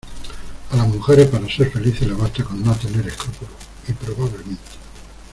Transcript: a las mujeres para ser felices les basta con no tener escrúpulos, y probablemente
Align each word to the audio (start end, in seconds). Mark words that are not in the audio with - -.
a 0.71 0.75
las 0.75 0.87
mujeres 0.87 1.27
para 1.27 1.47
ser 1.47 1.69
felices 1.69 2.07
les 2.07 2.17
basta 2.17 2.43
con 2.43 2.63
no 2.63 2.73
tener 2.73 3.07
escrúpulos, 3.07 3.53
y 3.87 3.91
probablemente 3.93 4.71